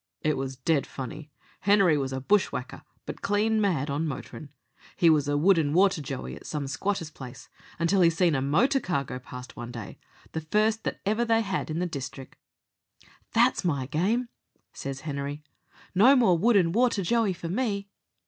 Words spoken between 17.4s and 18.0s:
me.'